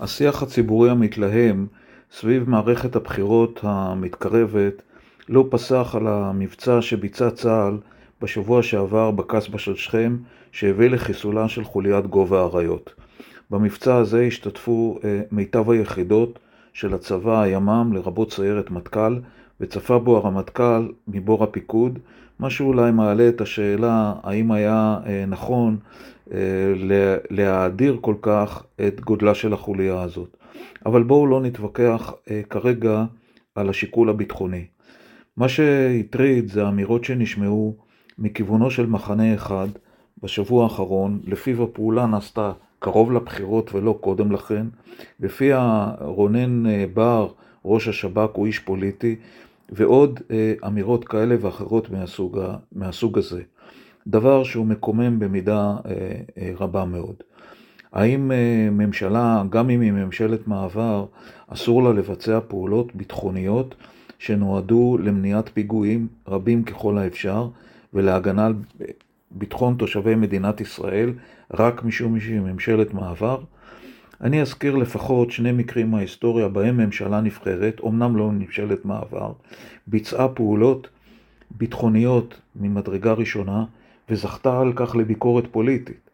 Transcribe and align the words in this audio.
השיח 0.00 0.42
הציבורי 0.42 0.90
המתלהם 0.90 1.66
סביב 2.12 2.50
מערכת 2.50 2.96
הבחירות 2.96 3.60
המתקרבת 3.62 4.82
לא 5.28 5.46
פסח 5.50 5.94
על 5.96 6.06
המבצע 6.06 6.82
שביצע 6.82 7.30
צה"ל 7.30 7.78
בשבוע 8.22 8.62
שעבר 8.62 9.10
בקסבה 9.10 9.58
של 9.58 9.74
שכם, 9.74 10.16
שהביא 10.52 10.90
לחיסולה 10.90 11.48
של 11.48 11.64
חוליית 11.64 12.06
גובה 12.06 12.40
האריות. 12.40 12.94
במבצע 13.50 13.96
הזה 13.96 14.22
השתתפו 14.22 14.98
אה, 15.04 15.20
מיטב 15.32 15.70
היחידות 15.70 16.38
של 16.72 16.94
הצבא 16.94 17.42
הימ"מ, 17.42 17.92
לרבות 17.92 18.32
סיירת 18.32 18.70
מטכ"ל, 18.70 19.18
וצפה 19.60 19.98
בו 19.98 20.16
הרמטכ"ל 20.16 20.88
מבור 21.08 21.44
הפיקוד, 21.44 21.98
מה 22.38 22.50
שאולי 22.50 22.92
מעלה 22.92 23.28
את 23.28 23.40
השאלה 23.40 24.14
האם 24.22 24.52
היה 24.52 24.98
אה, 25.06 25.24
נכון 25.28 25.76
אה, 26.32 26.38
להאדיר 27.30 27.98
כל 28.00 28.14
כך 28.22 28.62
את 28.86 29.00
גודלה 29.00 29.34
של 29.34 29.52
החוליה 29.52 30.02
הזאת. 30.02 30.36
אבל 30.86 31.02
בואו 31.02 31.26
לא 31.26 31.40
נתווכח 31.40 32.12
אה, 32.30 32.40
כרגע 32.50 33.04
על 33.54 33.68
השיקול 33.68 34.08
הביטחוני. 34.08 34.64
מה 35.36 35.48
שהטריד 35.48 36.48
זה 36.48 36.64
האמירות 36.64 37.04
שנשמעו 37.04 37.76
מכיוונו 38.18 38.70
של 38.70 38.86
מחנה 38.86 39.34
אחד 39.34 39.68
בשבוע 40.22 40.64
האחרון, 40.64 41.20
לפיו 41.24 41.62
הפעולה 41.62 42.06
נעשתה 42.06 42.52
קרוב 42.78 43.12
לבחירות 43.12 43.74
ולא 43.74 43.98
קודם 44.00 44.32
לכן, 44.32 44.66
לפיה 45.20 45.90
רונן 46.00 46.64
בר, 46.94 47.28
ראש 47.64 47.88
השב"כ, 47.88 48.30
הוא 48.32 48.46
איש 48.46 48.58
פוליטי, 48.58 49.16
ועוד 49.72 50.20
אמירות 50.66 51.08
כאלה 51.08 51.36
ואחרות 51.40 51.90
מהסוג, 51.90 52.40
מהסוג 52.72 53.18
הזה. 53.18 53.42
דבר 54.06 54.44
שהוא 54.44 54.66
מקומם 54.66 55.18
במידה 55.18 55.76
רבה 56.58 56.84
מאוד. 56.84 57.14
האם 57.92 58.32
אה, 58.32 58.68
ממשלה, 58.70 59.42
גם 59.50 59.70
אם 59.70 59.80
היא 59.80 59.92
ממשלת 59.92 60.48
מעבר, 60.48 61.06
אסור 61.48 61.82
לה 61.82 61.92
לבצע 61.92 62.38
פעולות 62.48 62.94
ביטחוניות 62.94 63.74
שנועדו 64.18 64.98
למניעת 65.02 65.50
פיגועים 65.54 66.08
רבים 66.28 66.62
ככל 66.62 66.98
האפשר 66.98 67.48
ולהגנה 67.94 68.46
על 68.46 68.54
ביטחון 69.30 69.74
תושבי 69.78 70.14
מדינת 70.14 70.60
ישראל 70.60 71.12
רק 71.54 71.84
משום 71.84 72.20
שהיא 72.20 72.40
ממשלת 72.40 72.94
מעבר? 72.94 73.38
אני 74.20 74.42
אזכיר 74.42 74.76
לפחות 74.76 75.30
שני 75.30 75.52
מקרים 75.52 75.90
מההיסטוריה 75.90 76.48
בהם 76.48 76.76
ממשלה 76.76 77.20
נבחרת, 77.20 77.80
אמנם 77.86 78.16
לא 78.16 78.30
ממשלת 78.30 78.84
מעבר, 78.84 79.32
ביצעה 79.86 80.28
פעולות 80.28 80.88
ביטחוניות 81.50 82.40
ממדרגה 82.56 83.12
ראשונה 83.12 83.64
וזכתה 84.08 84.60
על 84.60 84.72
כך 84.76 84.96
לביקורת 84.96 85.44
פוליטית. 85.50 86.10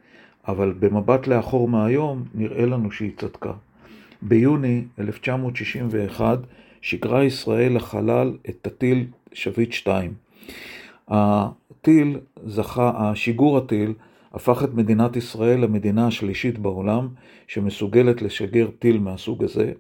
אבל 0.48 0.74
במבט 0.78 1.26
לאחור 1.26 1.68
מהיום, 1.68 2.24
נראה 2.34 2.66
לנו 2.66 2.90
שהיא 2.90 3.10
צדקה. 3.16 3.52
ביוני 4.22 4.84
1961 4.98 6.38
שיגרה 6.80 7.24
ישראל 7.24 7.76
לחלל 7.76 8.36
את 8.48 8.66
הטיל 8.66 9.06
שביט 9.32 9.72
2. 9.72 10.12
הטיל 11.08 12.18
זכה, 12.46 12.92
השיגור 12.96 13.58
הטיל 13.58 13.92
הפך 14.34 14.64
את 14.64 14.74
מדינת 14.74 15.16
ישראל 15.16 15.60
למדינה 15.60 16.06
השלישית 16.06 16.58
בעולם 16.58 17.08
שמסוגלת 17.46 18.22
לשגר 18.22 18.68
טיל 18.78 18.98
מהסוג 18.98 19.44
הזה, 19.44 19.72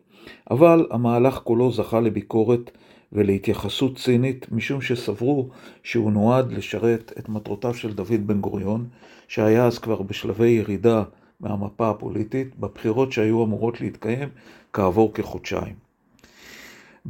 אבל 0.50 0.86
המהלך 0.90 1.34
כולו 1.44 1.72
זכה 1.72 2.00
לביקורת 2.00 2.70
ולהתייחסות 3.12 3.98
צינית, 3.98 4.46
משום 4.52 4.80
שסברו 4.80 5.48
שהוא 5.82 6.12
נועד 6.12 6.52
לשרת 6.52 7.12
את 7.18 7.28
מטרותיו 7.28 7.74
של 7.74 7.92
דוד 7.92 8.26
בן 8.26 8.40
גוריון, 8.40 8.86
שהיה 9.28 9.66
אז 9.66 9.78
כבר 9.78 10.02
בשלבי 10.02 10.48
ירידה 10.48 11.02
מהמפה 11.40 11.90
הפוליטית, 11.90 12.58
בבחירות 12.58 13.12
שהיו 13.12 13.44
אמורות 13.44 13.80
להתקיים 13.80 14.28
כעבור 14.72 15.14
כחודשיים. 15.14 15.74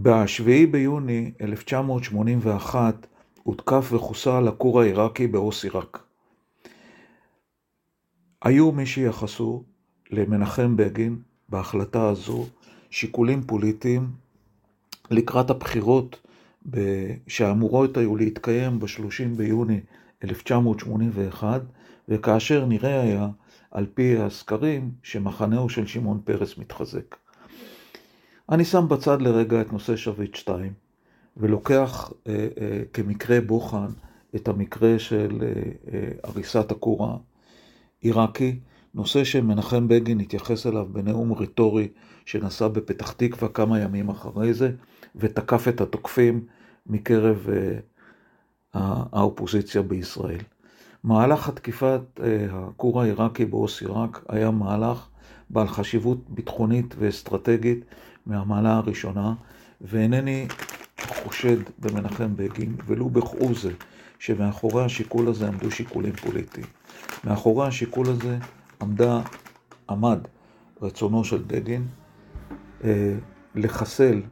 ב-7 0.02 0.46
ביוני 0.70 1.30
1981 1.40 3.06
הותקף 3.42 3.88
וחוסל 3.92 4.48
הכור 4.48 4.80
העיראקי 4.80 5.26
באוסיראק. 5.26 6.03
היו 8.44 8.72
מי 8.72 8.86
שיחסו 8.86 9.62
למנחם 10.10 10.76
בגין 10.76 11.18
בהחלטה 11.48 12.08
הזו 12.08 12.46
שיקולים 12.90 13.42
פוליטיים 13.42 14.10
לקראת 15.10 15.50
הבחירות 15.50 16.20
שאמורות 17.26 17.96
היו 17.96 18.16
להתקיים 18.16 18.78
ב-30 18.78 19.36
ביוני 19.36 19.80
1981, 20.24 21.62
וכאשר 22.08 22.66
נראה 22.66 23.00
היה, 23.00 23.28
על 23.70 23.86
פי 23.94 24.16
הסקרים, 24.18 24.90
שמחנהו 25.02 25.68
של 25.68 25.86
שמעון 25.86 26.20
פרס 26.24 26.58
מתחזק. 26.58 27.16
אני 28.50 28.64
שם 28.64 28.86
בצד 28.88 29.22
לרגע 29.22 29.60
את 29.60 29.72
נושא 29.72 29.96
שביט 29.96 30.34
2, 30.34 30.72
ולוקח 31.36 32.12
אה, 32.26 32.48
אה, 32.60 32.82
כמקרה 32.92 33.40
בוחן 33.40 33.88
את 34.36 34.48
המקרה 34.48 34.98
של 34.98 35.42
אה, 35.42 35.48
אה, 35.92 36.08
הריסת 36.24 36.70
הכור 36.70 37.04
העיראקי, 38.04 38.58
נושא 38.94 39.24
שמנחם 39.24 39.88
בגין 39.88 40.20
התייחס 40.20 40.66
אליו 40.66 40.86
בנאום 40.92 41.32
רטורי 41.32 41.88
שנשא 42.26 42.68
בפתח 42.68 43.12
תקווה 43.12 43.48
כמה 43.48 43.80
ימים 43.80 44.08
אחרי 44.08 44.54
זה, 44.54 44.70
ותקף 45.16 45.68
את 45.68 45.80
התוקפים 45.80 46.44
מקרב 46.86 47.46
אה, 47.52 47.78
האופוזיציה 49.12 49.82
בישראל. 49.82 50.40
מהלך 51.04 51.48
התקיפת 51.48 52.00
אה, 52.22 52.46
הכור 52.50 53.02
העיראקי 53.02 53.44
באוס 53.44 53.82
עיראק 53.82 54.24
היה 54.28 54.50
מהלך 54.50 55.08
בעל 55.50 55.68
חשיבות 55.68 56.18
ביטחונית 56.28 56.94
ואסטרטגית 56.98 57.84
מהמעלה 58.26 58.76
הראשונה, 58.76 59.34
ואינני 59.80 60.46
חושד 61.06 61.56
במנחם 61.78 62.36
בגין, 62.36 62.76
ולו 62.86 63.10
בכהוא 63.10 63.54
זה, 63.54 63.72
שמאחורי 64.18 64.84
השיקול 64.84 65.28
הזה 65.28 65.48
עמדו 65.48 65.70
שיקולים 65.70 66.12
פוליטיים. 66.12 66.66
מאחורי 67.24 67.66
השיקול 67.66 68.08
הזה 68.08 68.38
עמדה, 68.82 69.20
עמד 69.90 70.18
רצונו 70.82 71.24
של 71.24 71.42
בגין 71.46 71.86
אה, 72.84 73.14
לחסל 73.54 74.22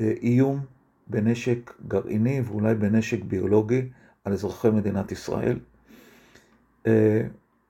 אה, 0.00 0.12
איום 0.22 0.60
בנשק 1.06 1.74
גרעיני 1.88 2.40
ואולי 2.40 2.74
בנשק 2.74 3.24
ביולוגי 3.24 3.88
על 4.24 4.32
אזרחי 4.32 4.70
מדינת 4.70 5.12
ישראל. 5.12 5.58
אה, 6.86 7.22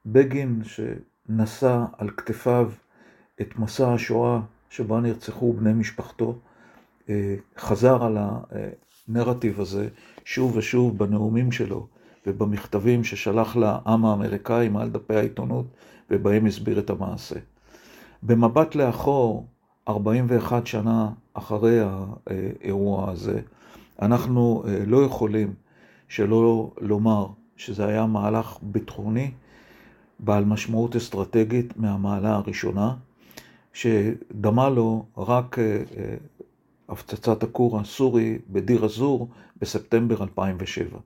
בגין 0.06 0.62
שנשא 0.64 1.84
על 1.98 2.10
כתפיו 2.16 2.70
את 3.40 3.58
מסע 3.58 3.92
השואה 3.92 4.40
שבה 4.70 5.00
נרצחו 5.00 5.52
בני 5.52 5.72
משפחתו, 5.72 6.38
חזר 7.58 8.04
על 8.04 8.18
הנרטיב 9.08 9.60
הזה 9.60 9.88
שוב 10.24 10.56
ושוב 10.56 10.98
בנאומים 10.98 11.52
שלו 11.52 11.86
ובמכתבים 12.26 13.04
ששלח 13.04 13.56
לעם 13.56 14.04
האמריקאי 14.04 14.68
מעל 14.68 14.90
דפי 14.90 15.14
העיתונות 15.14 15.66
ובהם 16.10 16.46
הסביר 16.46 16.78
את 16.78 16.90
המעשה. 16.90 17.36
במבט 18.22 18.74
לאחור, 18.74 19.46
41 19.88 20.66
שנה 20.66 21.08
אחרי 21.34 21.78
האירוע 21.80 23.10
הזה, 23.10 23.40
אנחנו 24.02 24.62
אה, 24.66 24.84
לא 24.86 25.04
יכולים 25.04 25.54
שלא 26.08 26.70
לומר 26.80 27.26
שזה 27.56 27.86
היה 27.86 28.06
מהלך 28.06 28.58
ביטחוני 28.62 29.30
בעל 30.18 30.44
משמעות 30.44 30.96
אסטרטגית 30.96 31.76
מהמעלה 31.76 32.34
הראשונה, 32.34 32.94
שדמה 33.72 34.68
לו 34.68 35.04
רק 35.16 35.58
אה, 35.58 35.64
אה, 35.96 36.14
הפצצת 36.90 37.42
הכור 37.42 37.80
הסורי 37.80 38.38
בדיר 38.48 38.84
א-זור 38.86 39.28
בספטמבר 39.60 40.22
2007. 40.22 40.98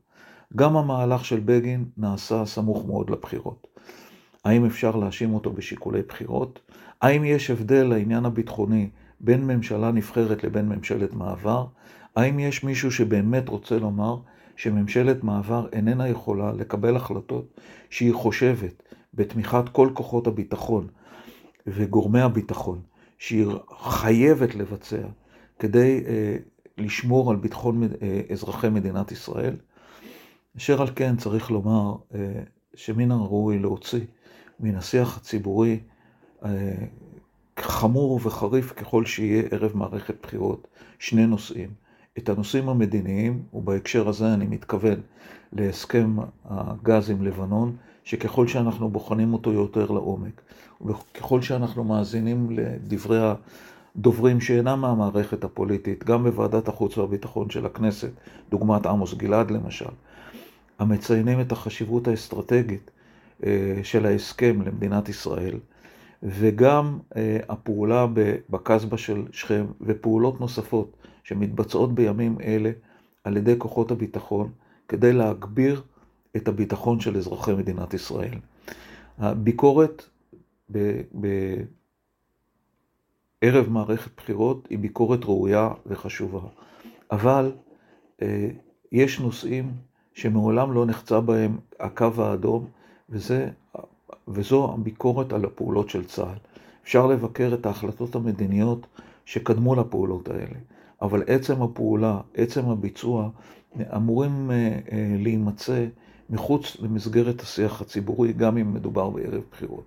גם 0.56 0.76
המהלך 0.76 1.24
של 1.24 1.40
בגין 1.44 1.84
נעשה 1.96 2.46
סמוך 2.46 2.86
מאוד 2.86 3.10
לבחירות. 3.10 3.66
האם 4.44 4.64
אפשר 4.64 4.96
להאשים 4.96 5.34
אותו 5.34 5.52
בשיקולי 5.52 6.02
בחירות? 6.02 6.60
האם 7.02 7.24
יש 7.24 7.50
הבדל 7.50 7.82
לעניין 7.82 8.24
הביטחוני 8.24 8.88
בין 9.20 9.46
ממשלה 9.46 9.90
נבחרת 9.90 10.44
לבין 10.44 10.68
ממשלת 10.68 11.14
מעבר? 11.14 11.66
האם 12.16 12.38
יש 12.38 12.64
מישהו 12.64 12.92
שבאמת 12.92 13.48
רוצה 13.48 13.78
לומר 13.78 14.16
שממשלת 14.56 15.24
מעבר 15.24 15.66
איננה 15.72 16.08
יכולה 16.08 16.52
לקבל 16.52 16.96
החלטות 16.96 17.60
שהיא 17.90 18.14
חושבת 18.14 18.82
בתמיכת 19.14 19.68
כל 19.72 19.88
כוחות 19.94 20.26
הביטחון 20.26 20.86
וגורמי 21.66 22.20
הביטחון, 22.20 22.80
שהיא 23.18 23.46
חייבת 23.78 24.54
לבצע 24.54 25.06
כדי 25.64 26.04
אה, 26.06 26.36
לשמור 26.78 27.30
על 27.30 27.36
ביטחון 27.36 27.82
אה, 27.82 28.20
אזרחי 28.32 28.68
מדינת 28.68 29.12
ישראל? 29.12 29.56
אשר 30.56 30.82
על 30.82 30.88
כן 30.96 31.16
צריך 31.16 31.50
לומר 31.50 31.94
אה, 32.14 32.18
שמן 32.74 33.10
הראוי 33.10 33.58
להוציא 33.58 34.00
מן 34.60 34.74
השיח 34.74 35.16
הציבורי 35.16 35.80
חמור 37.58 38.20
וחריף 38.22 38.72
ככל 38.72 39.06
שיהיה 39.06 39.42
ערב 39.50 39.76
מערכת 39.76 40.14
בחירות 40.22 40.66
שני 40.98 41.26
נושאים. 41.26 41.70
את 42.18 42.28
הנושאים 42.28 42.68
המדיניים, 42.68 43.42
ובהקשר 43.54 44.08
הזה 44.08 44.34
אני 44.34 44.46
מתכוון 44.46 45.00
להסכם 45.52 46.16
הגז 46.44 47.10
עם 47.10 47.22
לבנון, 47.22 47.76
שככל 48.04 48.48
שאנחנו 48.48 48.88
בוחנים 48.88 49.32
אותו 49.32 49.52
יותר 49.52 49.90
לעומק, 49.90 50.40
וככל 50.86 51.42
שאנחנו 51.42 51.84
מאזינים 51.84 52.50
לדברי 52.50 53.20
הדוברים 53.96 54.40
שאינם 54.40 54.80
מהמערכת 54.80 55.44
הפוליטית, 55.44 56.04
גם 56.04 56.24
בוועדת 56.24 56.68
החוץ 56.68 56.98
והביטחון 56.98 57.50
של 57.50 57.66
הכנסת, 57.66 58.10
דוגמת 58.50 58.86
עמוס 58.86 59.14
גלעד 59.14 59.50
למשל, 59.50 59.90
המציינים 60.78 61.40
את 61.40 61.52
החשיבות 61.52 62.08
האסטרטגית 62.08 62.90
אה, 63.46 63.80
של 63.82 64.06
ההסכם 64.06 64.62
למדינת 64.62 65.08
ישראל, 65.08 65.58
וגם 66.22 66.98
אה, 67.16 67.38
הפעולה 67.48 68.06
בקסבה 68.50 68.98
של 68.98 69.22
שכם 69.32 69.66
ופעולות 69.80 70.40
נוספות 70.40 70.96
שמתבצעות 71.22 71.94
בימים 71.94 72.36
אלה 72.44 72.70
על 73.24 73.36
ידי 73.36 73.54
כוחות 73.58 73.90
הביטחון 73.90 74.50
כדי 74.88 75.12
להגביר 75.12 75.82
את 76.36 76.48
הביטחון 76.48 77.00
של 77.00 77.16
אזרחי 77.16 77.52
מדינת 77.52 77.94
ישראל. 77.94 78.38
הביקורת 79.18 80.04
בערב 83.44 83.68
מערכת 83.68 84.10
בחירות 84.16 84.66
היא 84.70 84.78
ביקורת 84.78 85.24
ראויה 85.24 85.70
וחשובה, 85.86 86.40
אבל 87.10 87.52
אה, 88.22 88.48
יש 88.92 89.20
נושאים 89.20 89.72
שמעולם 90.14 90.72
לא 90.72 90.86
נחצה 90.86 91.20
בהם 91.20 91.56
הקו 91.80 92.10
האדום, 92.18 92.66
וזה, 93.10 93.48
וזו 94.28 94.72
הביקורת 94.74 95.32
על 95.32 95.44
הפעולות 95.44 95.90
של 95.90 96.04
צה"ל. 96.04 96.38
אפשר 96.84 97.06
לבקר 97.06 97.50
את 97.54 97.66
ההחלטות 97.66 98.14
המדיניות 98.14 98.86
שקדמו 99.24 99.74
לפעולות 99.74 100.28
האלה, 100.28 100.58
אבל 101.02 101.22
עצם 101.26 101.62
הפעולה, 101.62 102.20
עצם 102.34 102.68
הביצוע, 102.68 103.28
אמורים 103.96 104.50
אה, 104.50 104.56
אה, 104.92 105.16
להימצא 105.18 105.86
מחוץ 106.30 106.76
למסגרת 106.80 107.40
השיח 107.40 107.80
הציבורי, 107.80 108.32
גם 108.32 108.58
אם 108.58 108.74
מדובר 108.74 109.10
בערב 109.10 109.42
בחירות. 109.50 109.84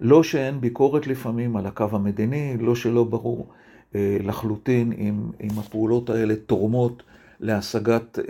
לא 0.00 0.22
שאין 0.22 0.60
ביקורת 0.60 1.06
לפעמים 1.06 1.56
על 1.56 1.66
הקו 1.66 1.86
המדיני, 1.92 2.56
לא 2.60 2.74
שלא 2.74 3.04
ברור 3.04 3.48
אה, 3.94 4.16
לחלוטין 4.20 4.92
אם, 4.92 5.30
אם 5.40 5.58
הפעולות 5.58 6.10
האלה 6.10 6.36
תורמות 6.36 7.02
להשגת 7.40 8.18
אה, 8.18 8.24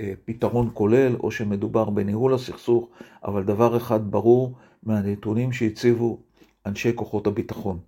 אה, 0.00 0.12
פתרון 0.24 0.70
כולל, 0.74 1.16
או 1.16 1.30
שמדובר 1.30 1.90
בניהול 1.90 2.34
הסכסוך, 2.34 2.88
אבל 3.24 3.42
דבר 3.44 3.76
אחד 3.76 4.10
ברור 4.10 4.54
מהנתונים 4.82 5.52
שהציבו 5.52 6.18
אנשי 6.66 6.92
כוחות 6.94 7.26
הביטחון. 7.26 7.78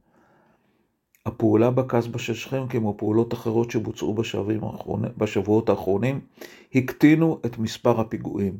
הפעולה 1.27 1.71
בקסבה 1.71 2.19
של 2.19 2.35
שכם, 2.35 2.69
כמו 2.69 2.95
פעולות 2.99 3.35
אחרות 3.35 3.71
שבוצעו 3.71 4.15
בשבועות 5.17 5.69
האחרונים, 5.69 6.21
הקטינו 6.75 7.41
את 7.47 7.59
מספר 7.59 8.01
הפיגועים. 8.01 8.59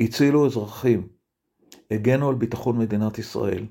הצילו 0.00 0.46
אזרחים, 0.46 1.06
הגנו 1.90 2.28
על 2.28 2.34
ביטחון 2.34 2.78
מדינת 2.78 3.18
ישראל, 3.18 3.64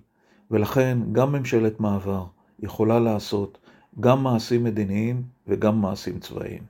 ולכן 0.52 0.98
גם 1.12 1.32
ממשלת 1.32 1.80
מעבר 1.80 2.26
יכולה 2.60 3.00
לעשות 3.00 3.58
גם 4.00 4.24
מעשים 4.24 4.64
מדיניים 4.64 5.24
וגם 5.48 5.82
מעשים 5.82 6.20
צבאיים. 6.20 6.64